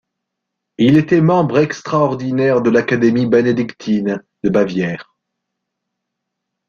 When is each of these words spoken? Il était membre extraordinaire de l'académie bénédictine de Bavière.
Il 0.79 0.97
était 0.97 1.21
membre 1.21 1.59
extraordinaire 1.59 2.63
de 2.63 2.71
l'académie 2.71 3.27
bénédictine 3.27 4.23
de 4.43 4.49
Bavière. 4.49 5.15